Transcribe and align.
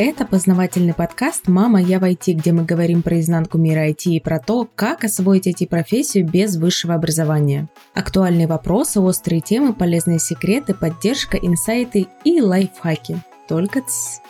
Это 0.00 0.24
познавательный 0.24 0.94
подкаст 0.94 1.48
«Мама, 1.48 1.82
я 1.82 1.98
в 1.98 2.04
IT», 2.04 2.34
где 2.34 2.52
мы 2.52 2.64
говорим 2.64 3.02
про 3.02 3.18
изнанку 3.18 3.58
мира 3.58 3.88
IT 3.90 4.04
и 4.04 4.20
про 4.20 4.38
то, 4.38 4.68
как 4.76 5.02
освоить 5.02 5.48
IT-профессию 5.48 6.24
без 6.24 6.54
высшего 6.54 6.94
образования. 6.94 7.68
Актуальные 7.94 8.46
вопросы, 8.46 9.00
острые 9.00 9.40
темы, 9.40 9.72
полезные 9.72 10.20
секреты, 10.20 10.72
поддержка, 10.72 11.36
инсайты 11.36 12.06
и 12.22 12.40
лайфхаки. 12.40 13.18
Только 13.48 13.80
ц. 13.80 14.20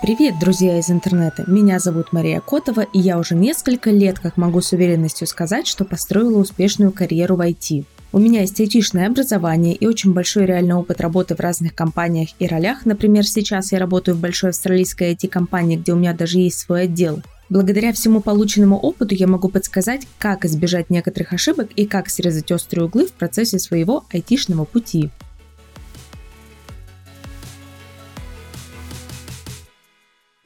Привет, 0.00 0.36
друзья 0.40 0.78
из 0.78 0.90
интернета! 0.90 1.44
Меня 1.46 1.80
зовут 1.80 2.14
Мария 2.14 2.40
Котова, 2.40 2.80
и 2.80 2.98
я 2.98 3.18
уже 3.18 3.34
несколько 3.34 3.90
лет 3.90 4.18
как 4.18 4.38
могу 4.38 4.62
с 4.62 4.72
уверенностью 4.72 5.26
сказать, 5.26 5.66
что 5.66 5.84
построила 5.84 6.38
успешную 6.38 6.92
карьеру 6.92 7.36
в 7.36 7.42
IT. 7.42 7.84
У 8.10 8.18
меня 8.18 8.40
есть 8.40 8.58
айтишное 8.58 9.06
образование 9.06 9.74
и 9.74 9.86
очень 9.86 10.14
большой 10.14 10.46
реальный 10.46 10.74
опыт 10.74 11.00
работы 11.02 11.34
в 11.34 11.40
разных 11.40 11.74
компаниях 11.74 12.30
и 12.38 12.46
ролях. 12.46 12.86
Например, 12.86 13.26
сейчас 13.26 13.70
я 13.72 13.78
работаю 13.78 14.16
в 14.16 14.20
большой 14.20 14.50
австралийской 14.50 15.12
IT-компании, 15.12 15.76
где 15.76 15.92
у 15.92 15.96
меня 15.96 16.14
даже 16.14 16.38
есть 16.38 16.58
свой 16.58 16.84
отдел. 16.84 17.20
Благодаря 17.50 17.92
всему 17.92 18.20
полученному 18.20 18.78
опыту 18.78 19.14
я 19.14 19.26
могу 19.26 19.48
подсказать, 19.50 20.06
как 20.18 20.46
избежать 20.46 20.88
некоторых 20.88 21.34
ошибок 21.34 21.70
и 21.76 21.86
как 21.86 22.08
срезать 22.08 22.50
острые 22.50 22.86
углы 22.86 23.06
в 23.06 23.12
процессе 23.12 23.58
своего 23.58 24.04
айтишного 24.10 24.64
пути. 24.64 25.10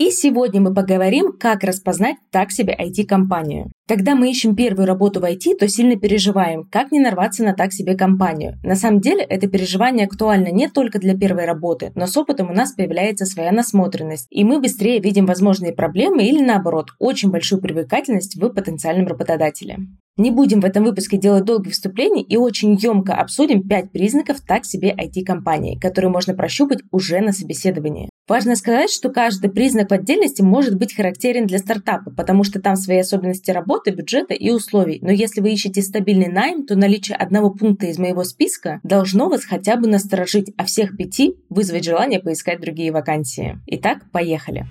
И 0.03 0.11
сегодня 0.11 0.61
мы 0.61 0.75
поговорим, 0.75 1.33
как 1.39 1.63
распознать 1.63 2.17
так 2.33 2.51
себе 2.51 2.77
IT-компанию. 2.77 3.71
Когда 3.87 4.17
мы 4.17 4.29
ищем 4.29 4.57
первую 4.57 4.89
работу 4.89 5.21
в 5.21 5.25
IT, 5.25 5.59
то 5.61 5.69
сильно 5.69 5.95
переживаем, 5.95 6.65
как 6.65 6.91
не 6.91 6.99
нарваться 6.99 7.45
на 7.45 7.55
так 7.55 7.73
себе 7.73 7.95
компанию. 7.95 8.59
На 8.65 8.75
самом 8.75 9.01
деле 9.01 9.23
это 9.23 9.47
переживание 9.47 10.07
актуально 10.07 10.49
не 10.49 10.69
только 10.69 10.99
для 10.99 11.17
первой 11.17 11.45
работы, 11.45 11.93
но 11.95 12.09
с 12.09 12.17
опытом 12.17 12.51
у 12.51 12.53
нас 12.53 12.73
появляется 12.73 13.27
своя 13.27 13.53
насмотренность, 13.53 14.27
и 14.31 14.43
мы 14.43 14.61
быстрее 14.61 14.99
видим 14.99 15.25
возможные 15.25 15.73
проблемы 15.73 16.25
или 16.25 16.43
наоборот, 16.43 16.89
очень 16.99 17.31
большую 17.31 17.63
привлекательность 17.63 18.35
в 18.35 18.49
потенциальном 18.49 19.07
работодателе. 19.07 19.79
Не 20.19 20.31
будем 20.31 20.61
в 20.61 20.67
этом 20.67 20.85
выпуске 20.85 21.17
делать 21.17 21.45
долгие 21.45 21.71
вступления 21.71 22.23
и 22.23 22.37
очень 22.37 22.75
емко 22.75 23.15
обсудим 23.15 23.67
5 23.67 23.93
признаков 23.93 24.43
так 24.47 24.67
себе 24.67 24.95
IT-компании, 24.95 25.79
которые 25.79 26.11
можно 26.11 26.35
прощупать 26.35 26.81
уже 26.91 27.21
на 27.21 27.33
собеседовании. 27.33 28.11
Важно 28.29 28.55
сказать, 28.55 28.91
что 28.91 29.09
каждый 29.09 29.51
признак 29.51 29.91
в 29.91 29.95
отдельности 29.95 30.43
может 30.43 30.77
быть 30.77 30.95
характерен 30.95 31.47
для 31.47 31.59
стартапа, 31.59 32.11
потому 32.11 32.45
что 32.45 32.61
там 32.61 32.77
свои 32.77 32.99
особенности 32.99 33.51
работы, 33.51 33.91
бюджета 33.91 34.35
и 34.35 34.51
условий. 34.51 34.99
Но 35.01 35.11
если 35.11 35.41
вы 35.41 35.51
ищете 35.51 35.81
стабильный 35.81 36.29
найм, 36.29 36.67
то 36.67 36.77
наличие 36.77 37.17
одного 37.17 37.49
пункта 37.49 37.87
из 37.87 37.99
моего 37.99 38.23
списка 38.25 38.81
должно 38.83 39.31
вас 39.31 39.45
хотя 39.45 39.77
бы 39.77 39.89
насторожить, 39.89 40.53
а 40.59 40.67
всех 40.67 40.95
пяти 40.97 41.37
вызвать 41.49 41.85
желание 41.85 42.21
поискать 42.21 42.61
другие 42.61 42.93
вакансии. 42.93 43.59
Итак, 43.67 44.11
поехали. 44.13 44.67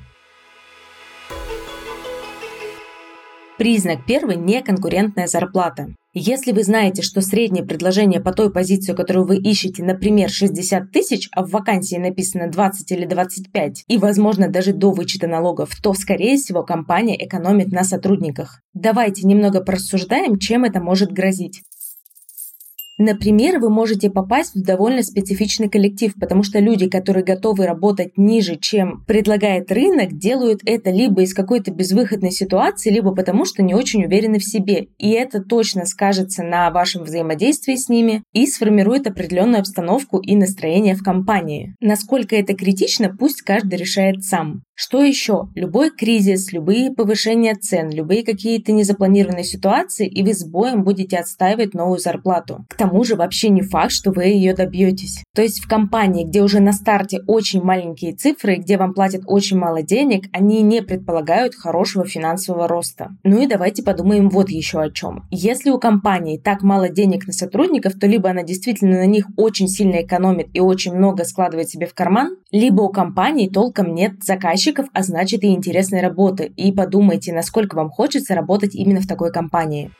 Признак 3.61 4.07
первый– 4.07 4.35
неконкурентная 4.37 5.27
зарплата. 5.27 5.93
Если 6.15 6.51
вы 6.51 6.63
знаете, 6.63 7.03
что 7.03 7.21
среднее 7.21 7.63
предложение 7.63 8.19
по 8.19 8.33
той 8.33 8.51
позиции, 8.51 8.93
которую 8.93 9.27
вы 9.27 9.37
ищете, 9.37 9.83
например, 9.83 10.31
60 10.31 10.91
тысяч, 10.91 11.29
а 11.31 11.45
в 11.45 11.51
вакансии 11.51 11.97
написано 11.97 12.49
20 12.49 12.91
или 12.91 13.05
25, 13.05 13.83
и, 13.87 13.97
возможно, 13.99 14.49
даже 14.49 14.73
до 14.73 14.89
вычета 14.89 15.27
налогов, 15.27 15.75
то, 15.79 15.93
скорее 15.93 16.37
всего, 16.37 16.63
компания 16.63 17.23
экономит 17.23 17.71
на 17.71 17.83
сотрудниках. 17.83 18.61
Давайте 18.73 19.27
немного 19.27 19.61
порассуждаем, 19.61 20.39
чем 20.39 20.63
это 20.63 20.81
может 20.81 21.11
грозить. 21.11 21.61
Например, 23.03 23.59
вы 23.59 23.71
можете 23.71 24.11
попасть 24.11 24.53
в 24.53 24.61
довольно 24.61 25.01
специфичный 25.01 25.69
коллектив, 25.69 26.13
потому 26.19 26.43
что 26.43 26.59
люди, 26.59 26.87
которые 26.87 27.23
готовы 27.23 27.65
работать 27.65 28.15
ниже, 28.15 28.57
чем 28.57 29.03
предлагает 29.07 29.71
рынок, 29.71 30.15
делают 30.15 30.61
это 30.65 30.91
либо 30.91 31.23
из 31.23 31.33
какой-то 31.33 31.71
безвыходной 31.71 32.29
ситуации, 32.29 32.91
либо 32.91 33.15
потому 33.15 33.45
что 33.45 33.63
не 33.63 33.73
очень 33.73 34.05
уверены 34.05 34.37
в 34.37 34.45
себе. 34.45 34.89
И 34.99 35.09
это 35.13 35.41
точно 35.41 35.87
скажется 35.87 36.43
на 36.43 36.69
вашем 36.69 37.03
взаимодействии 37.03 37.73
с 37.73 37.89
ними 37.89 38.21
и 38.33 38.45
сформирует 38.45 39.07
определенную 39.07 39.61
обстановку 39.61 40.19
и 40.19 40.35
настроение 40.35 40.93
в 40.93 41.01
компании. 41.01 41.75
Насколько 41.81 42.35
это 42.35 42.53
критично, 42.53 43.09
пусть 43.09 43.41
каждый 43.41 43.79
решает 43.79 44.23
сам. 44.23 44.61
Что 44.83 45.03
еще? 45.03 45.47
Любой 45.53 45.91
кризис, 45.91 46.51
любые 46.51 46.89
повышения 46.89 47.53
цен, 47.53 47.91
любые 47.91 48.23
какие-то 48.23 48.71
незапланированные 48.71 49.43
ситуации, 49.43 50.07
и 50.07 50.23
вы 50.23 50.33
с 50.33 50.43
боем 50.43 50.83
будете 50.83 51.17
отстаивать 51.17 51.75
новую 51.75 51.99
зарплату. 51.99 52.65
К 52.67 52.77
тому 52.77 53.03
же 53.03 53.15
вообще 53.15 53.49
не 53.49 53.61
факт, 53.61 53.91
что 53.91 54.11
вы 54.11 54.23
ее 54.23 54.55
добьетесь. 54.55 55.23
То 55.35 55.43
есть 55.43 55.63
в 55.63 55.67
компании, 55.67 56.25
где 56.25 56.41
уже 56.41 56.61
на 56.61 56.73
старте 56.73 57.19
очень 57.27 57.61
маленькие 57.61 58.15
цифры, 58.15 58.55
где 58.55 58.75
вам 58.77 58.95
платят 58.95 59.21
очень 59.27 59.59
мало 59.59 59.83
денег, 59.83 60.25
они 60.33 60.63
не 60.63 60.81
предполагают 60.81 61.53
хорошего 61.53 62.03
финансового 62.07 62.67
роста. 62.67 63.11
Ну 63.23 63.39
и 63.39 63.45
давайте 63.45 63.83
подумаем 63.83 64.29
вот 64.29 64.49
еще 64.49 64.81
о 64.81 64.89
чем. 64.89 65.27
Если 65.29 65.69
у 65.69 65.77
компании 65.77 66.39
так 66.39 66.63
мало 66.63 66.89
денег 66.89 67.27
на 67.27 67.33
сотрудников, 67.33 67.99
то 67.99 68.07
либо 68.07 68.31
она 68.31 68.41
действительно 68.41 68.97
на 68.97 69.05
них 69.05 69.27
очень 69.37 69.67
сильно 69.67 70.01
экономит 70.01 70.47
и 70.55 70.59
очень 70.59 70.95
много 70.95 71.23
складывает 71.23 71.69
себе 71.69 71.85
в 71.85 71.93
карман, 71.93 72.37
либо 72.49 72.81
у 72.81 72.89
компании 72.89 73.47
толком 73.47 73.93
нет 73.93 74.23
заказчиков, 74.23 74.70
заказчиков, 74.71 74.87
а 74.93 75.03
значит 75.03 75.43
и 75.43 75.47
интересной 75.47 76.01
работы. 76.01 76.51
И 76.57 76.71
подумайте, 76.71 77.33
насколько 77.33 77.75
вам 77.75 77.89
хочется 77.89 78.35
работать 78.35 78.75
именно 78.75 79.01
в 79.01 79.07
такой 79.07 79.31
компании. 79.31 79.91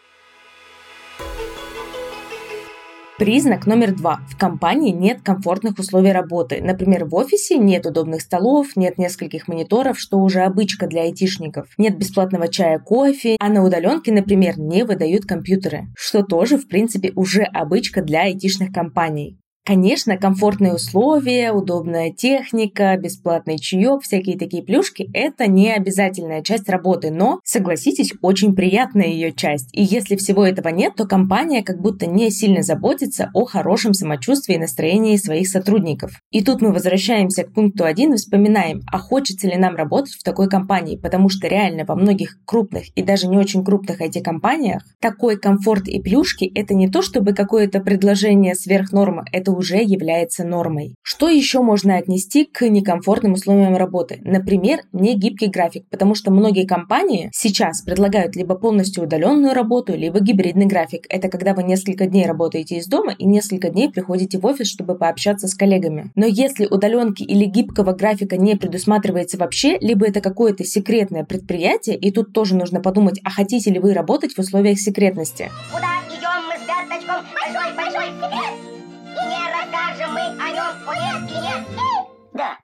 Признак 3.18 3.68
номер 3.68 3.94
два. 3.94 4.22
В 4.32 4.36
компании 4.36 4.92
нет 4.92 5.22
комфортных 5.22 5.78
условий 5.78 6.12
работы. 6.12 6.59
Например, 6.59 7.06
в 7.06 7.14
офисе 7.14 7.59
нет 7.59 7.86
удобных 7.86 8.22
столов, 8.22 8.76
нет 8.76 8.98
нескольких 8.98 9.48
мониторов, 9.48 10.00
что 10.00 10.18
уже 10.18 10.42
обычка 10.42 10.88
для 10.88 11.03
айтишников. 11.03 11.68
Нет 11.78 12.00
бесплатного 12.00 12.48
чая, 12.48 12.80
кофе, 12.80 13.38
а 13.40 13.50
на 13.50 13.64
удаленке, 13.64 14.12
например, 14.12 14.58
не 14.58 14.84
выдают 14.84 15.26
компьютеры, 15.26 15.84
что 15.96 16.24
тоже, 16.24 16.58
в 16.58 16.68
принципе, 16.68 17.12
уже 17.16 17.44
обычка 17.44 18.02
для 18.02 18.24
айтишных 18.24 18.74
компаний. 18.74 19.41
Конечно, 19.63 20.17
комфортные 20.17 20.73
условия, 20.73 21.51
удобная 21.51 22.11
техника, 22.11 22.97
бесплатный 22.97 23.59
чаек, 23.59 24.01
всякие 24.01 24.35
такие 24.35 24.63
плюшки– 24.63 25.07
это 25.13 25.45
не 25.45 25.72
обязательная 25.72 26.41
часть 26.41 26.67
работы, 26.67 27.11
но, 27.11 27.39
согласитесь, 27.44 28.11
очень 28.23 28.55
приятная 28.55 29.05
ее 29.05 29.31
часть. 29.31 29.69
И 29.73 29.83
если 29.83 30.16
всего 30.16 30.47
этого 30.47 30.69
нет, 30.69 30.95
то 30.95 31.05
компания 31.05 31.61
как 31.61 31.79
будто 31.79 32.07
не 32.07 32.31
сильно 32.31 32.63
заботится 32.63 33.29
о 33.35 33.45
хорошем 33.45 33.94
самочувствии 33.94 34.55
и 34.55 34.59
настроении 34.59 35.16
своих 35.16 35.47
сотрудников. 35.47 36.13
И 36.31 36.43
тут 36.43 36.63
мы 36.63 36.73
возвращаемся 36.73 37.43
к 37.43 37.53
пункту 37.53 37.85
1 37.85 38.13
и 38.13 38.17
вспоминаем, 38.17 38.81
а 38.91 38.97
хочется 38.97 39.47
ли 39.47 39.57
нам 39.57 39.75
работать 39.75 40.13
в 40.13 40.23
такой 40.23 40.49
компании, 40.49 40.97
потому 40.97 41.29
что 41.29 41.47
реально 41.47 41.85
во 41.85 41.95
многих 41.95 42.39
крупных 42.45 42.85
и 42.95 43.03
даже 43.03 43.28
не 43.28 43.38
очень 43.38 43.63
крупных 43.63 44.01
IT-компаниях 44.01 44.81
такой 44.99 45.38
комфорт 45.38 45.88
и 45.88 46.01
плюшки– 46.01 46.51
это 46.55 46.73
не 46.73 46.89
то, 46.89 47.03
чтобы 47.03 47.33
какое-то 47.33 47.79
предложение 47.79 48.55
сверх 48.55 48.91
нормы, 48.91 49.23
это 49.31 49.50
уже 49.51 49.78
является 49.78 50.44
нормой. 50.44 50.95
Что 51.01 51.29
еще 51.29 51.62
можно 51.62 51.97
отнести 51.97 52.45
к 52.45 52.67
некомфортным 52.67 53.34
условиям 53.34 53.75
работы? 53.75 54.19
Например, 54.23 54.81
не 54.91 55.16
гибкий 55.16 55.47
график, 55.47 55.85
потому 55.89 56.16
что 56.16 56.31
многие 56.31 56.66
компании 56.66 57.29
сейчас 57.34 57.81
предлагают 57.81 58.35
либо 58.35 58.56
полностью 58.56 59.03
удаленную 59.03 59.53
работу, 59.53 59.95
либо 59.95 60.19
гибридный 60.19 60.66
график. 60.66 61.06
Это 61.09 61.29
когда 61.29 61.53
вы 61.53 61.63
несколько 61.63 62.06
дней 62.06 62.25
работаете 62.25 62.78
из 62.78 62.88
дома 62.88 63.13
и 63.13 63.25
несколько 63.25 63.69
дней 63.69 63.90
приходите 63.90 64.38
в 64.40 64.45
офис, 64.45 64.67
чтобы 64.67 64.95
пообщаться 64.95 65.47
с 65.47 65.56
коллегами. 65.56 66.11
Но 66.16 66.25
если 66.25 66.66
удаленки 66.66 67.23
или 67.23 67.45
гибкого 67.45 67.94
графика 67.94 68.38
не 68.38 68.56
предусматривается 68.56 69.38
вообще, 69.38 69.78
либо 69.79 70.07
это 70.07 70.22
какое-то 70.22 70.63
секретное 70.63 71.23
предприятие, 71.23 71.97
и 71.97 72.11
тут 72.11 72.34
тоже 72.34 72.56
нужно 72.56 72.81
подумать, 72.81 73.19
а 73.23 73.29
хотите 73.29 73.72
ли 73.72 73.79
вы 73.79 73.94
работать 73.94 74.34
в 74.34 74.40
условиях 74.40 74.79
секретности? 74.79 75.50
Куда 75.72 75.88
идем 76.09 76.47
мы 76.47 76.55
с? 76.55 76.72
Большой, 76.90 77.76
большой 77.76 78.05
секрет! 78.05 78.60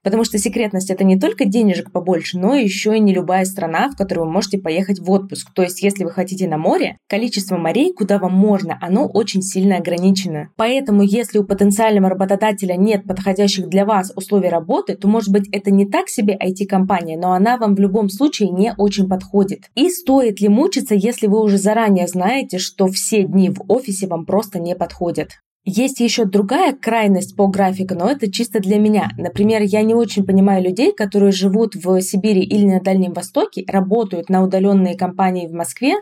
Потому 0.07 0.23
что 0.23 0.37
секретность 0.37 0.89
это 0.89 1.03
не 1.03 1.19
только 1.19 1.43
денежек 1.43 1.91
побольше, 1.91 2.39
но 2.39 2.55
еще 2.55 2.95
и 2.95 2.99
не 3.01 3.13
любая 3.13 3.43
страна, 3.43 3.89
в 3.89 3.97
которую 3.97 4.27
вы 4.27 4.31
можете 4.31 4.57
поехать 4.57 4.99
в 4.99 5.11
отпуск. 5.11 5.51
То 5.53 5.63
есть, 5.63 5.83
если 5.83 6.05
вы 6.05 6.11
хотите 6.11 6.47
на 6.47 6.57
море, 6.57 6.97
количество 7.07 7.57
морей, 7.57 7.93
куда 7.93 8.17
вам 8.17 8.33
можно, 8.33 8.77
оно 8.81 9.05
очень 9.05 9.41
сильно 9.41 9.75
ограничено. 9.77 10.49
Поэтому, 10.55 11.01
если 11.03 11.39
у 11.39 11.43
потенциального 11.43 12.09
работодателя 12.09 12.75
нет 12.75 13.03
подходящих 13.03 13.67
для 13.67 13.83
вас 13.83 14.13
условий 14.15 14.47
работы, 14.49 14.95
то, 14.95 15.09
может 15.09 15.33
быть, 15.33 15.49
это 15.51 15.71
не 15.71 15.85
так 15.85 16.07
себе 16.07 16.37
IT-компания, 16.41 17.17
но 17.17 17.33
она 17.33 17.57
вам 17.57 17.75
в 17.75 17.79
любом 17.79 18.09
случае 18.09 18.51
не 18.51 18.73
очень 18.77 19.09
подходит. 19.09 19.69
И 19.75 19.89
стоит 19.89 20.39
ли 20.39 20.47
мучиться, 20.47 20.95
если 20.95 21.27
вы 21.27 21.41
уже 21.41 21.57
заранее 21.57 22.07
знаете, 22.07 22.59
что 22.59 22.87
все 22.87 23.23
дни 23.23 23.49
в 23.49 23.61
офисе 23.67 24.07
вам 24.07 24.25
просто 24.25 24.59
не 24.59 24.75
подходят? 24.75 25.31
Есть 25.69 25.99
еще 25.99 26.23
другая 26.23 26.71
крайность 26.71 27.35
по 27.35 27.47
графику, 27.47 27.93
но 27.93 28.09
это 28.09 28.31
чисто 28.31 28.61
для 28.61 28.79
меня. 28.79 29.09
Например, 29.17 29.61
я 29.61 29.81
не 29.81 29.93
очень 29.93 30.25
понимаю 30.25 30.63
людей, 30.63 30.93
которые 30.93 31.33
живут 31.33 31.75
в 31.75 31.99
Сибири 31.99 32.41
или 32.41 32.65
на 32.65 32.79
Дальнем 32.79 33.11
Востоке, 33.11 33.65
работают 33.67 34.29
на 34.29 34.41
удаленные 34.41 34.95
компании 34.95 35.45
в 35.45 35.51
Москве, 35.51 35.95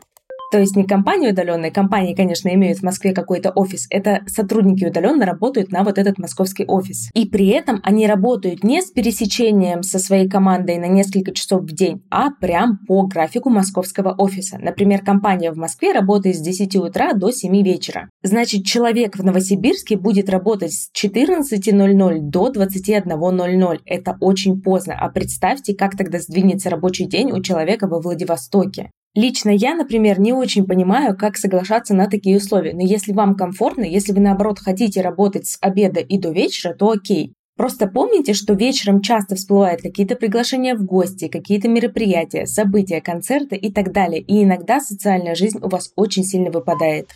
То 0.55 0.61
есть 0.61 0.77
не 0.77 0.85
компания 0.85 1.31
удаленная, 1.31 1.69
компании, 1.69 2.15
конечно, 2.15 2.47
имеют 2.47 2.77
в 2.77 2.83
Москве 2.83 3.11
какой-то 3.11 3.51
офис, 3.51 3.87
это 3.89 4.21
сотрудники 4.25 4.85
удаленно 4.85 5.25
работают 5.25 5.69
на 5.73 5.83
вот 5.83 5.97
этот 5.97 6.17
московский 6.17 6.63
офис. 6.65 7.09
И 7.13 7.27
при 7.27 7.49
этом 7.49 7.81
они 7.83 8.07
работают 8.07 8.63
не 8.63 8.81
с 8.81 8.89
пересечением 8.89 9.83
со 9.83 9.99
своей 9.99 10.29
командой 10.29 10.77
на 10.77 10.87
несколько 10.87 11.33
часов 11.33 11.63
в 11.63 11.75
день, 11.75 12.01
а 12.09 12.29
прям 12.31 12.77
по 12.87 13.05
графику 13.05 13.49
московского 13.49 14.15
офиса. 14.17 14.57
Например, 14.57 15.03
компания 15.03 15.51
в 15.51 15.57
Москве 15.57 15.91
работает 15.91 16.37
с 16.37 16.39
10 16.39 16.73
утра 16.77 17.11
до 17.11 17.31
7 17.31 17.61
вечера. 17.61 18.09
Значит, 18.23 18.63
человек 18.63 19.17
в 19.17 19.25
Новосибирске 19.25 19.97
будет 19.97 20.29
работать 20.29 20.71
с 20.71 20.89
14.00 20.95 22.19
до 22.21 22.49
21.00. 22.49 23.79
Это 23.85 24.17
очень 24.21 24.61
поздно. 24.61 24.95
А 24.97 25.09
представьте, 25.09 25.75
как 25.75 25.97
тогда 25.97 26.19
сдвинется 26.19 26.69
рабочий 26.69 27.07
день 27.07 27.33
у 27.33 27.41
человека 27.41 27.87
во 27.87 27.99
Владивостоке. 27.99 28.91
Лично 29.15 29.49
я, 29.49 29.75
например, 29.75 30.19
не 30.19 30.33
очень 30.33 30.67
понимаю, 30.67 31.15
как 31.17 31.37
соглашаться 31.37 31.95
на 31.95 32.09
такие 32.09 32.35
условия, 32.35 32.73
но 32.73 32.81
если 32.81 33.13
вам 33.13 33.35
комфортно, 33.35 33.83
если 33.83 34.11
вы 34.11 34.19
наоборот 34.19 34.59
хотите 34.59 34.99
работать 34.99 35.47
с 35.47 35.57
обеда 35.61 36.01
и 36.01 36.17
до 36.17 36.31
вечера, 36.31 36.73
то 36.73 36.91
окей. 36.91 37.33
Просто 37.55 37.87
помните, 37.87 38.33
что 38.33 38.53
вечером 38.55 39.01
часто 39.01 39.35
всплывают 39.35 39.81
какие-то 39.81 40.17
приглашения 40.17 40.75
в 40.75 40.83
гости, 40.83 41.29
какие-то 41.29 41.69
мероприятия, 41.69 42.45
события, 42.45 42.99
концерты 42.99 43.55
и 43.55 43.71
так 43.71 43.93
далее, 43.93 44.19
и 44.19 44.43
иногда 44.43 44.81
социальная 44.81 45.35
жизнь 45.35 45.59
у 45.61 45.69
вас 45.69 45.93
очень 45.95 46.25
сильно 46.25 46.51
выпадает. 46.51 47.11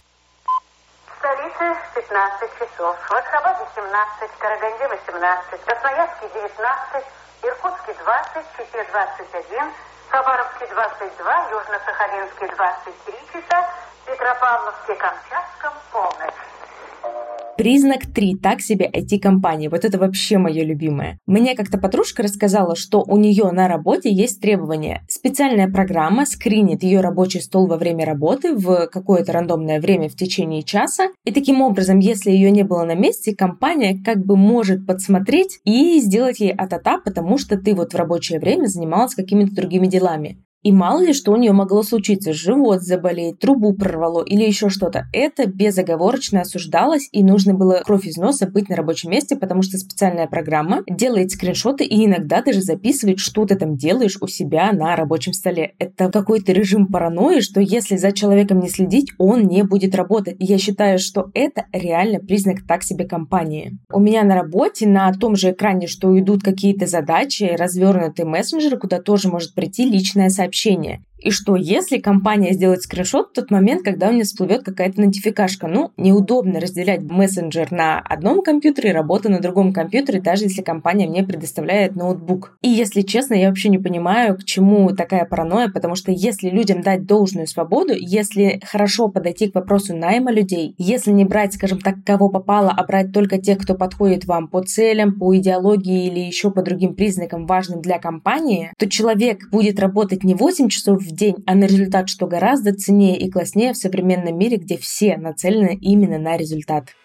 В 1.04 1.20
столице 1.20 1.76
15 1.96 2.50
часов, 2.56 2.96
в 2.96 3.12
Ашхабаде 3.12 3.68
17, 3.76 4.40
Караганде 4.40 4.88
18, 4.88 5.68
Красноярске 5.68 6.32
19, 6.32 7.04
Иркутске 7.44 7.92
20, 8.00 8.48
Чите 8.56 8.88
21, 8.88 9.68
Хабаровске 10.10 10.66
22, 10.66 11.50
Южно-Сахалинске 11.52 12.48
23 12.56 13.14
часа, 13.32 13.70
Петропавловске-Камчатском 14.08 15.74
полночь. 15.92 16.34
Признак 17.60 18.06
3. 18.06 18.36
Так 18.42 18.62
себе 18.62 18.90
IT-компания. 18.90 19.70
Вот 19.70 19.84
это 19.84 20.00
вообще 20.00 20.38
мое 20.38 20.64
любимое. 20.64 21.20
Мне 21.28 21.58
как-то 21.58 21.78
подружка 21.78 22.24
рассказала, 22.24 22.78
что 22.78 23.04
у 23.06 23.18
нее 23.18 23.52
на 23.52 23.68
работе 23.68 24.10
есть 24.10 24.40
требования. 24.40 25.02
Специальная 25.10 25.68
программа 25.70 26.26
скринит 26.26 26.84
ее 26.84 27.02
рабочий 27.02 27.42
стол 27.42 27.68
во 27.68 27.76
время 27.76 28.06
работы 28.06 28.56
в 28.56 28.88
какое-то 28.88 29.34
рандомное 29.34 29.82
время 29.82 30.08
в 30.08 30.16
течение 30.16 30.64
часа. 30.64 31.10
И 31.26 31.34
таким 31.34 31.62
образом, 31.62 32.00
если 32.00 32.32
ее 32.32 32.50
не 32.50 32.64
было 32.64 32.86
на 32.86 32.96
месте, 32.96 33.36
компания 33.36 34.02
как 34.06 34.26
бы 34.26 34.38
может 34.38 34.88
подсмотреть 34.88 35.60
и 35.66 36.00
сделать 36.00 36.40
ей 36.40 36.54
атата, 36.54 37.02
потому 37.04 37.38
что 37.38 37.58
ты 37.58 37.76
вот 37.76 37.92
в 37.92 37.98
рабочее 37.98 38.40
время 38.40 38.68
занималась 38.68 39.16
какими-то 39.16 39.54
другими 39.54 39.88
делами. 39.88 40.42
И 40.62 40.74
мало 40.74 41.02
ли 41.02 41.14
что 41.14 41.32
у 41.32 41.38
нее 41.38 41.54
могло 41.54 41.84
случиться, 41.84 42.34
живот 42.34 42.82
заболеть, 42.82 43.40
трубу 43.40 43.74
прорвало 43.74 44.24
или 44.24 44.44
еще 44.44 44.68
что-то. 44.70 45.06
Это 45.14 45.48
безоговорочно 45.48 46.42
осуждалось 46.42 47.08
и 47.14 47.24
нужно 47.24 47.54
было 47.54 47.82
кровь 47.86 48.06
из 48.06 48.18
носа 48.18 48.46
быть 48.46 48.68
на 48.68 48.76
рабочем 48.76 49.12
месте, 49.12 49.38
потому 49.38 49.62
что 49.62 49.78
специальная 49.78 50.28
программа 50.28 50.84
делает 50.90 51.32
скриншоты 51.32 51.86
и 51.86 52.06
иногда 52.06 52.42
даже 52.42 52.62
записывает, 52.62 53.20
что 53.20 53.46
ты 53.46 53.56
там 53.56 53.78
делаешь 53.78 54.18
у 54.20 54.28
себя 54.28 54.74
на 54.74 54.98
рабочем 54.98 55.32
столе. 55.32 55.76
Это 55.80 56.12
какой-то 56.12 56.52
режим 56.52 56.88
паранойи, 56.88 57.40
что 57.40 57.62
если 57.62 57.96
за 57.96 58.12
человеком 58.12 58.60
не 58.60 58.70
следить, 58.70 59.14
он 59.18 59.44
не 59.44 59.64
будет 59.64 59.96
работать. 59.96 60.36
И 60.40 60.46
я 60.46 60.58
считаю, 60.58 61.00
что 61.00 61.32
это 61.34 61.68
реально 61.72 62.20
признак 62.20 62.68
так 62.68 62.84
себе 62.84 63.06
компании. 63.06 63.78
У 63.94 64.02
меня 64.02 64.24
на 64.24 64.36
работе 64.36 64.88
на 64.90 65.14
том 65.14 65.38
же 65.38 65.52
экране, 65.52 65.88
что 65.88 66.18
идут 66.20 66.44
какие-то 66.44 66.86
задачи, 66.86 67.44
развернутые 67.58 68.26
мессенджеры, 68.26 68.78
куда 68.78 69.02
тоже 69.02 69.30
может 69.30 69.56
прийти 69.56 69.90
личное 69.90 70.30
сообщение 70.30 70.49
сообщение. 70.50 71.04
И 71.22 71.32
что, 71.32 71.56
если 71.56 71.98
компания 71.98 72.54
сделает 72.54 72.82
скриншот 72.82 73.30
в 73.30 73.34
тот 73.34 73.52
момент, 73.52 73.84
когда 73.84 74.10
у 74.10 74.14
меня 74.14 74.24
всплывет 74.24 74.64
какая-то 74.64 75.02
нотификашка? 75.02 75.68
Ну, 75.68 75.92
неудобно 75.98 76.60
разделять 76.60 77.02
мессенджер 77.02 77.72
на 77.72 78.00
одном 78.00 78.42
компьютере, 78.42 78.92
работу 78.92 79.30
на 79.30 79.40
другом 79.40 79.74
компьютере, 79.74 80.22
даже 80.22 80.46
если 80.46 80.62
компания 80.62 81.08
мне 81.08 81.24
предоставляет 81.24 81.96
ноутбук. 81.96 82.58
И 82.62 82.70
если 82.70 83.02
честно, 83.02 83.34
я 83.34 83.50
вообще 83.50 83.70
не 83.70 83.78
понимаю, 83.78 84.38
к 84.38 84.44
чему 84.44 84.90
такая 84.92 85.26
паранойя, 85.26 85.70
потому 85.70 85.96
что 85.96 86.12
если 86.12 86.50
людям 86.50 86.82
дать 86.82 87.06
должную 87.06 87.48
свободу, 87.48 87.94
если 87.98 88.62
хорошо 88.66 89.10
подойти 89.10 89.50
к 89.50 89.56
вопросу 89.56 89.96
найма 89.96 90.32
людей, 90.32 90.76
если 90.78 91.12
не 91.12 91.26
брать, 91.26 91.54
скажем 91.54 91.80
так, 91.80 91.96
кого 92.06 92.30
попало, 92.30 92.74
а 92.76 92.84
брать 92.86 93.12
только 93.12 93.38
тех, 93.38 93.60
кто 93.60 93.76
подходит 93.76 94.26
вам 94.26 94.48
по 94.48 94.62
целям, 94.62 95.20
по 95.20 95.36
идеологии 95.36 96.08
или 96.08 96.20
еще 96.20 96.52
по 96.52 96.62
другим 96.62 96.96
признакам, 96.96 97.46
важным 97.46 97.82
для 97.82 98.00
компании, 98.00 98.72
то 98.78 98.90
человек 98.90 99.50
будет 99.52 99.80
работать 99.80 100.24
не 100.24 100.36
8 100.36 100.70
часов 100.70 101.02
в 101.02 101.09
день, 101.12 101.36
а 101.46 101.56
на 101.56 101.66
результат, 101.66 102.10
что 102.10 102.28
гораздо 102.28 102.74
ценнее 102.74 103.18
и 103.18 103.30
класснее 103.30 103.74
в 103.74 103.78
современном 103.78 104.38
мире, 104.38 104.58
где 104.58 104.78
все 104.78 105.18
нацелены 105.18 105.78
именно 105.82 106.18
на 106.18 106.38
результат. 106.38 106.96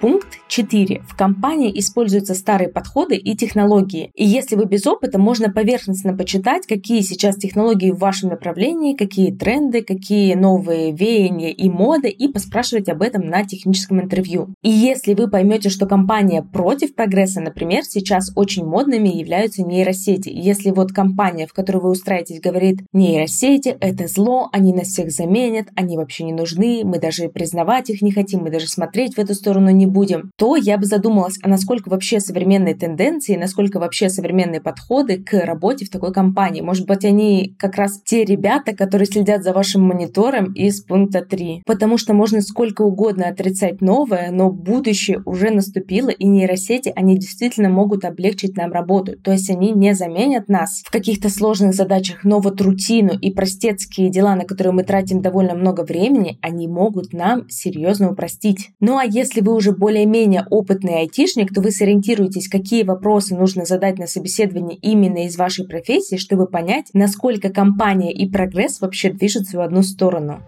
Пункт 0.00 0.41
4. 0.52 1.02
В 1.08 1.16
компании 1.16 1.72
используются 1.78 2.34
старые 2.34 2.68
подходы 2.68 3.16
и 3.16 3.34
технологии. 3.34 4.10
И 4.14 4.26
если 4.26 4.54
вы 4.54 4.66
без 4.66 4.86
опыта, 4.86 5.18
можно 5.18 5.50
поверхностно 5.50 6.14
почитать, 6.14 6.66
какие 6.66 7.00
сейчас 7.00 7.36
технологии 7.36 7.90
в 7.90 7.98
вашем 7.98 8.28
направлении, 8.28 8.94
какие 8.94 9.32
тренды, 9.32 9.82
какие 9.82 10.34
новые 10.34 10.92
веяния 10.92 11.52
и 11.52 11.70
моды, 11.70 12.10
и 12.10 12.28
поспрашивать 12.28 12.90
об 12.90 13.00
этом 13.00 13.30
на 13.30 13.44
техническом 13.44 14.02
интервью. 14.02 14.54
И 14.62 14.68
если 14.68 15.14
вы 15.14 15.30
поймете, 15.30 15.70
что 15.70 15.86
компания 15.86 16.42
против 16.42 16.94
прогресса, 16.94 17.40
например, 17.40 17.84
сейчас 17.84 18.30
очень 18.36 18.66
модными 18.66 19.08
являются 19.08 19.62
нейросети. 19.62 20.28
Если 20.28 20.70
вот 20.70 20.92
компания, 20.92 21.46
в 21.46 21.54
которую 21.54 21.84
вы 21.84 21.90
устраиваетесь, 21.90 22.42
говорит, 22.42 22.80
нейросети— 22.92 23.74
это 23.80 24.06
зло, 24.06 24.50
они 24.52 24.74
нас 24.74 24.88
всех 24.88 25.12
заменят, 25.12 25.68
они 25.76 25.96
вообще 25.96 26.24
не 26.24 26.34
нужны, 26.34 26.82
мы 26.84 26.98
даже 26.98 27.30
признавать 27.30 27.88
их 27.88 28.02
не 28.02 28.12
хотим, 28.12 28.40
мы 28.40 28.50
даже 28.50 28.68
смотреть 28.68 29.14
в 29.14 29.18
эту 29.18 29.32
сторону 29.32 29.70
не 29.70 29.86
будем, 29.86 30.30
то 30.42 30.56
я 30.56 30.76
бы 30.76 30.86
задумалась, 30.86 31.38
а 31.40 31.48
насколько 31.48 31.88
вообще 31.88 32.18
современные 32.18 32.74
тенденции, 32.74 33.36
насколько 33.36 33.78
вообще 33.78 34.08
современные 34.08 34.60
подходы 34.60 35.22
к 35.22 35.34
работе 35.34 35.84
в 35.84 35.88
такой 35.88 36.12
компании. 36.12 36.62
Может 36.62 36.84
быть, 36.88 37.04
они 37.04 37.54
как 37.60 37.76
раз 37.76 38.00
те 38.04 38.24
ребята, 38.24 38.74
которые 38.74 39.06
следят 39.06 39.44
за 39.44 39.52
вашим 39.52 39.82
монитором 39.82 40.52
из 40.52 40.80
пункта 40.82 41.24
3. 41.24 41.62
Потому 41.64 41.96
что 41.96 42.12
можно 42.12 42.40
сколько 42.40 42.82
угодно 42.82 43.28
отрицать 43.28 43.80
новое, 43.80 44.32
но 44.32 44.50
будущее 44.50 45.22
уже 45.26 45.50
наступило, 45.50 46.08
и 46.08 46.26
нейросети, 46.26 46.92
они 46.96 47.16
действительно 47.16 47.68
могут 47.68 48.04
облегчить 48.04 48.56
нам 48.56 48.72
работу. 48.72 49.16
То 49.16 49.30
есть 49.30 49.48
они 49.48 49.70
не 49.70 49.94
заменят 49.94 50.48
нас 50.48 50.82
в 50.84 50.90
каких-то 50.90 51.28
сложных 51.28 51.72
задачах, 51.72 52.24
но 52.24 52.40
вот 52.40 52.60
рутину 52.60 53.12
и 53.16 53.30
простецкие 53.30 54.10
дела, 54.10 54.34
на 54.34 54.42
которые 54.42 54.72
мы 54.72 54.82
тратим 54.82 55.22
довольно 55.22 55.54
много 55.54 55.82
времени, 55.84 56.40
они 56.42 56.66
могут 56.66 57.12
нам 57.12 57.48
серьезно 57.48 58.10
упростить. 58.10 58.70
Ну 58.80 58.98
а 58.98 59.04
если 59.04 59.40
вы 59.40 59.54
уже 59.54 59.70
более-менее 59.70 60.31
менее 60.32 60.46
опытный 60.48 61.00
айтишник, 61.00 61.52
то 61.52 61.60
вы 61.60 61.70
сориентируетесь, 61.70 62.48
какие 62.48 62.84
вопросы 62.84 63.36
нужно 63.36 63.64
задать 63.66 63.98
на 63.98 64.06
собеседовании 64.06 64.78
именно 64.80 65.26
из 65.26 65.36
вашей 65.36 65.66
профессии, 65.66 66.16
чтобы 66.16 66.46
понять, 66.46 66.86
насколько 66.94 67.50
компания 67.50 68.12
и 68.12 68.30
прогресс 68.30 68.80
вообще 68.80 69.12
движутся 69.12 69.58
в 69.58 69.60
одну 69.60 69.82
сторону. 69.82 70.42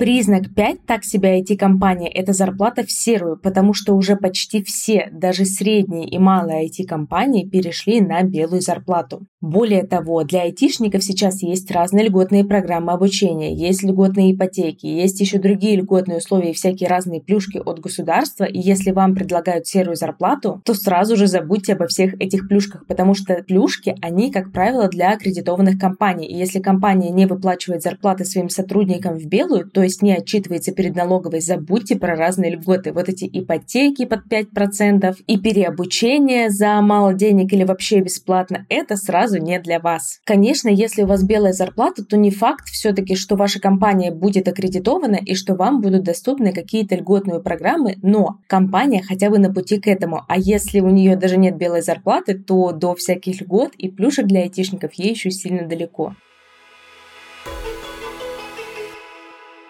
Признак 0.00 0.54
5 0.54 0.86
так 0.86 1.04
себя 1.04 1.38
IT-компания– 1.38 2.08
это 2.14 2.32
зарплата 2.32 2.82
в 2.84 2.90
серую, 2.90 3.36
потому 3.36 3.74
что 3.74 3.92
уже 3.92 4.16
почти 4.16 4.64
все, 4.64 5.10
даже 5.12 5.44
средние 5.44 6.08
и 6.08 6.18
малые 6.18 6.70
IT-компании 6.70 7.46
перешли 7.46 8.00
на 8.00 8.22
белую 8.22 8.62
зарплату. 8.62 9.26
Более 9.42 9.82
того, 9.82 10.24
для 10.24 10.44
айтишников 10.44 11.04
сейчас 11.04 11.42
есть 11.42 11.70
разные 11.70 12.06
льготные 12.06 12.46
программы 12.46 12.92
обучения, 12.92 13.54
есть 13.54 13.82
льготные 13.82 14.34
ипотеки, 14.34 14.86
есть 14.86 15.20
еще 15.20 15.38
другие 15.38 15.76
льготные 15.76 16.16
условия 16.16 16.52
и 16.52 16.54
всякие 16.54 16.88
разные 16.88 17.20
плюшки 17.20 17.58
от 17.58 17.80
государства, 17.80 18.44
и 18.44 18.58
если 18.58 18.92
вам 18.92 19.14
предлагают 19.14 19.66
серую 19.66 19.96
зарплату, 19.96 20.62
то 20.64 20.72
сразу 20.72 21.14
же 21.14 21.26
забудьте 21.26 21.74
обо 21.74 21.86
всех 21.88 22.14
этих 22.14 22.48
плюшках, 22.48 22.86
потому 22.86 23.12
что 23.12 23.34
плюшки, 23.46 23.94
они, 24.00 24.32
как 24.32 24.50
правило, 24.50 24.88
для 24.88 25.12
аккредитованных 25.12 25.78
компаний, 25.78 26.26
и 26.26 26.38
если 26.38 26.58
компания 26.58 27.10
не 27.10 27.26
выплачивает 27.26 27.82
зарплаты 27.82 28.24
своим 28.24 28.48
сотрудникам 28.48 29.18
в 29.18 29.26
белую, 29.26 29.70
то 29.70 29.89
есть 29.90 30.02
не 30.02 30.16
отчитывается 30.16 30.72
перед 30.72 30.94
налоговой, 30.94 31.40
забудьте 31.40 31.96
про 31.96 32.14
разные 32.14 32.52
льготы. 32.52 32.92
Вот 32.92 33.08
эти 33.08 33.28
ипотеки 33.30 34.06
под 34.06 34.20
5% 34.30 35.16
и 35.26 35.38
переобучение 35.38 36.50
за 36.50 36.80
мало 36.80 37.12
денег 37.12 37.52
или 37.52 37.64
вообще 37.64 38.00
бесплатно, 38.00 38.66
это 38.68 38.96
сразу 38.96 39.38
не 39.38 39.58
для 39.58 39.80
вас. 39.80 40.20
Конечно, 40.24 40.68
если 40.68 41.02
у 41.02 41.06
вас 41.06 41.24
белая 41.24 41.52
зарплата, 41.52 42.04
то 42.04 42.16
не 42.16 42.30
факт 42.30 42.66
все-таки, 42.68 43.16
что 43.16 43.36
ваша 43.36 43.60
компания 43.60 44.12
будет 44.12 44.46
аккредитована 44.46 45.16
и 45.16 45.34
что 45.34 45.54
вам 45.54 45.80
будут 45.80 46.04
доступны 46.04 46.52
какие-то 46.52 46.94
льготные 46.94 47.40
программы, 47.40 47.96
но 48.02 48.38
компания 48.46 49.02
хотя 49.02 49.28
бы 49.30 49.38
на 49.38 49.52
пути 49.52 49.80
к 49.80 49.88
этому. 49.88 50.22
А 50.28 50.38
если 50.38 50.80
у 50.80 50.88
нее 50.88 51.16
даже 51.16 51.36
нет 51.36 51.56
белой 51.56 51.82
зарплаты, 51.82 52.38
то 52.38 52.72
до 52.72 52.94
всяких 52.94 53.40
льгот 53.40 53.74
и 53.76 53.88
плюшек 53.88 54.26
для 54.26 54.42
айтишников 54.42 54.92
ей 54.94 55.10
еще 55.10 55.30
сильно 55.30 55.66
далеко. 55.66 56.14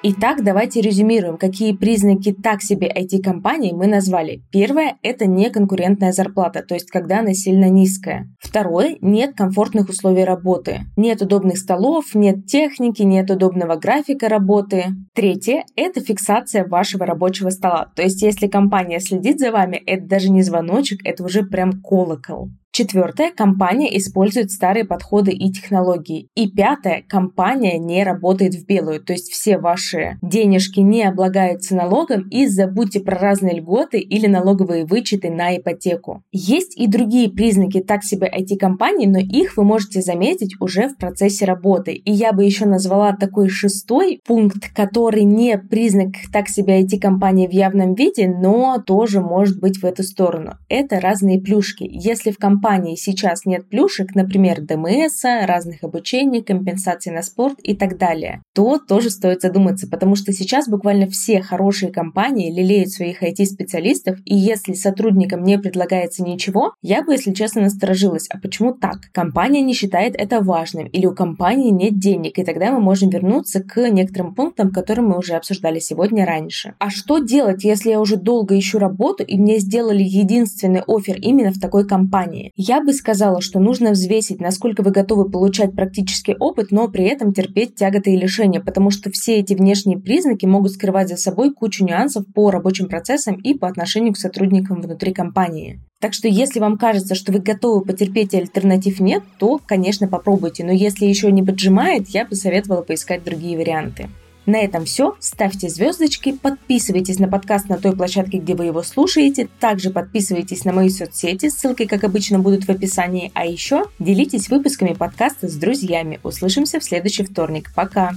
Итак, 0.02 0.42
давайте 0.42 0.80
резюмируем, 0.80 1.37
какие 1.37 1.76
признаки 1.76 2.33
так 2.33 2.62
себе 2.62 2.88
IT-компании 2.88 3.73
мы 3.73 3.87
назвали. 3.87 4.42
Первое– 4.50 4.97
это 5.02 5.26
неконкурентная 5.26 6.12
зарплата, 6.12 6.64
то 6.66 6.73
есть 6.73 6.90
когда 6.90 7.19
она 7.19 7.35
сильно 7.35 7.69
низкая. 7.69 8.26
Второе– 8.38 8.97
нет 9.02 9.37
комфортных 9.37 9.90
условий 9.90 10.25
работы. 10.25 10.87
Нет 10.97 11.21
удобных 11.21 11.59
столов, 11.59 12.14
нет 12.14 12.47
техники, 12.47 13.02
нет 13.02 13.30
удобного 13.30 13.76
графика 13.76 14.30
работы. 14.30 14.87
Третье– 15.14 15.64
это 15.76 16.00
фиксация 16.00 16.66
вашего 16.66 17.04
рабочего 17.04 17.50
стола. 17.50 17.92
То 17.95 18.00
есть 18.00 18.23
если 18.23 18.47
компания 18.47 19.00
следит 19.00 19.38
за 19.38 19.52
вами, 19.52 19.76
это 19.76 20.07
даже 20.07 20.30
не 20.30 20.40
звоночек, 20.40 21.00
это 21.04 21.23
уже 21.23 21.42
прям 21.42 21.83
колокол. 21.83 22.49
Четвертое, 22.73 23.33
компания 23.33 23.97
использует 23.99 24.53
старые 24.53 24.85
подходы 24.85 25.33
и 25.33 25.50
технологии. 25.50 26.29
И 26.37 26.49
пятое, 26.49 27.03
компания 27.09 27.79
не 27.79 28.05
работает 28.05 28.55
в 28.55 28.65
белую, 28.65 29.03
то 29.03 29.12
есть 29.12 29.33
все 29.33 29.59
ваши 29.59 30.19
денежки 30.23 30.79
не 30.79 31.03
облагаются 31.03 31.75
налогом 31.75 32.29
и 32.29 32.47
забудьте 32.47 33.00
про 33.00 33.19
разные 33.19 33.57
льготы 33.57 33.99
или 33.99 34.29
налоговые 34.29 34.85
вычеты 34.85 35.31
на 35.31 35.57
ипотеку. 35.57 36.23
Есть 36.31 36.79
и 36.79 36.87
другие 36.87 37.29
признаки 37.29 37.81
так 37.81 38.05
себе 38.05 38.31
IT-компаний, 38.33 39.09
но 39.09 39.19
их 39.19 39.57
вы 39.57 39.65
можете 39.65 40.00
заметить 40.00 40.55
уже 40.61 40.89
в 40.89 40.97
процессе 40.97 41.47
работы. 41.47 41.95
И 41.95 42.12
я 42.12 42.33
бы 42.33 42.45
еще 42.45 42.67
назвала 42.67 43.17
такой 43.17 43.49
шестой 43.49 44.21
пункт, 44.25 44.73
который 44.73 45.25
не 45.25 45.59
признак 45.59 46.12
так 46.33 46.49
себе 46.49 46.83
IT-компании 46.85 47.49
в 47.49 47.53
явном 47.53 47.97
виде, 47.97 48.29
но 48.29 48.79
тоже 48.79 49.21
может 49.21 49.59
быть 49.59 49.79
в 49.79 49.85
эту 49.85 50.05
сторону. 50.05 50.55
Это 50.69 51.00
разные 51.00 51.41
плюшки. 51.41 51.89
Если 51.91 52.31
в 52.31 52.39
компании 52.39 52.60
компании 52.61 52.95
сейчас 52.95 53.47
нет 53.47 53.71
плюшек, 53.71 54.14
например, 54.14 54.61
ДМС, 54.61 55.25
разных 55.25 55.83
обучений, 55.83 56.43
компенсаций 56.43 57.11
на 57.11 57.23
спорт 57.23 57.59
и 57.62 57.75
так 57.75 57.97
далее, 57.97 58.43
то 58.55 58.79
тоже 58.79 59.09
стоит 59.09 59.40
задуматься, 59.40 59.88
потому 59.88 60.14
что 60.14 60.33
сейчас 60.35 60.69
буквально 60.69 61.07
все 61.07 61.40
хорошие 61.40 61.90
компании 61.90 62.52
лелеют 62.52 62.90
своих 62.90 63.23
IT-специалистов, 63.23 64.19
и 64.26 64.37
если 64.37 64.75
сотрудникам 64.75 65.43
не 65.43 65.59
предлагается 65.59 66.23
ничего, 66.23 66.75
я 66.83 67.02
бы, 67.02 67.12
если 67.12 67.33
честно, 67.33 67.62
насторожилась. 67.62 68.29
А 68.29 68.38
почему 68.38 68.75
так? 68.75 68.99
Компания 69.12 69.62
не 69.62 69.73
считает 69.73 70.14
это 70.17 70.40
важным, 70.43 70.87
или 70.87 71.07
у 71.07 71.14
компании 71.14 71.71
нет 71.71 71.99
денег, 71.99 72.38
и 72.38 72.45
тогда 72.45 72.73
мы 72.73 72.81
можем 72.81 73.09
вернуться 73.09 73.62
к 73.62 73.88
некоторым 73.88 74.35
пунктам, 74.35 74.71
которые 74.71 75.07
мы 75.07 75.17
уже 75.17 75.33
обсуждали 75.33 75.79
сегодня 75.79 76.26
раньше. 76.26 76.75
А 76.79 76.90
что 76.90 77.21
делать, 77.21 77.64
если 77.64 77.88
я 77.88 78.00
уже 78.00 78.17
долго 78.17 78.59
ищу 78.59 78.79
работу, 78.79 79.25
и 79.25 79.38
мне 79.38 79.59
сделали 79.61 80.02
единственный 80.02 80.83
офер 80.87 81.17
именно 81.17 81.52
в 81.52 81.59
такой 81.59 81.87
компании? 81.87 82.50
Я 82.57 82.83
бы 82.83 82.92
сказала, 82.92 83.40
что 83.40 83.61
нужно 83.61 83.90
взвесить, 83.90 84.40
насколько 84.40 84.83
вы 84.83 84.90
готовы 84.90 85.30
получать 85.30 85.73
практический 85.73 86.35
опыт, 86.38 86.71
но 86.71 86.88
при 86.88 87.04
этом 87.04 87.33
терпеть 87.33 87.75
тяготы 87.75 88.12
и 88.12 88.16
лишения, 88.16 88.61
потому 88.61 88.90
что 88.90 89.11
все 89.11 89.38
эти 89.38 89.54
внешние 89.54 89.99
признаки 89.99 90.47
могут 90.47 90.73
скрывать 90.73 91.09
за 91.09 91.16
собой 91.16 91.52
кучу 91.52 91.85
нюансов 91.85 92.25
по 92.35 92.50
рабочим 92.50 92.88
процессам 92.88 93.37
и 93.37 93.54
по 93.54 93.69
отношению 93.69 94.12
к 94.12 94.19
сотрудникам 94.19 94.80
внутри 94.80 95.12
компании. 95.12 95.80
Так 96.00 96.14
что 96.14 96.28
если 96.28 96.61
вам 96.61 96.78
кажется, 96.78 97.14
что 97.14 97.30
вы 97.30 97.40
готовы 97.40 97.85
потерпеть 97.85 98.33
и 98.33 98.38
альтернатив 98.38 99.00
нет, 99.00 99.23
то, 99.38 99.61
конечно, 99.64 100.09
попробуйте. 100.09 100.64
Но 100.64 100.73
если 100.73 101.04
еще 101.04 101.30
не 101.30 101.42
поджимает, 101.42 102.09
я 102.09 102.25
бы 102.25 102.35
советовала 102.35 102.83
поискать 102.83 103.23
другие 103.23 103.59
варианты. 103.59 104.09
На 104.50 104.57
этом 104.57 104.85
все. 104.85 105.14
Ставьте 105.21 105.69
звездочки, 105.69 106.33
подписывайтесь 106.33 107.21
на 107.21 107.28
подкаст 107.28 107.69
на 107.69 107.78
той 107.78 107.95
площадке, 107.95 108.38
где 108.38 108.57
вы 108.57 108.64
его 108.64 108.83
слушаете. 108.83 109.49
Также 109.61 109.90
подписывайтесь 109.90 110.64
на 110.64 110.73
мои 110.73 110.88
соцсети, 110.88 111.49
ссылки, 111.49 111.87
как 111.87 112.02
обычно, 112.02 112.40
будут 112.40 112.64
в 112.64 112.69
описании. 112.69 113.30
А 113.35 113.47
еще 113.47 113.85
делитесь 114.00 114.49
выпусками 114.49 114.92
подкаста 114.92 115.47
с 115.47 115.54
друзьями. 115.54 116.19
Услышимся 116.25 116.80
в 116.80 116.85
следующий 116.85 117.23
вторник. 117.23 117.71
Пока! 117.76 118.14